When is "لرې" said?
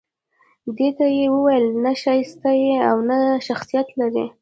3.99-4.25